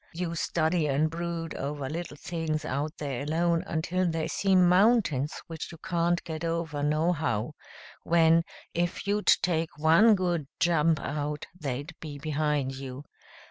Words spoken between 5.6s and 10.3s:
you can't get over nohow, when, if you'd take one